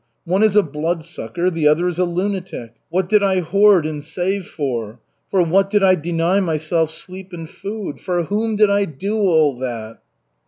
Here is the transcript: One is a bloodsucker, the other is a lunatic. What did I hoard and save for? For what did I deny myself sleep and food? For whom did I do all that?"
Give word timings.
One 0.25 0.41
is 0.41 0.55
a 0.55 0.63
bloodsucker, 0.63 1.51
the 1.51 1.67
other 1.67 1.87
is 1.87 1.99
a 1.99 2.05
lunatic. 2.05 2.73
What 2.89 3.07
did 3.07 3.21
I 3.21 3.41
hoard 3.41 3.85
and 3.85 4.03
save 4.03 4.47
for? 4.47 4.99
For 5.29 5.43
what 5.45 5.69
did 5.69 5.83
I 5.83 5.93
deny 5.93 6.39
myself 6.39 6.89
sleep 6.89 7.31
and 7.33 7.47
food? 7.47 7.99
For 7.99 8.23
whom 8.23 8.55
did 8.55 8.71
I 8.71 8.85
do 8.85 9.15
all 9.17 9.59
that?" 9.59 9.99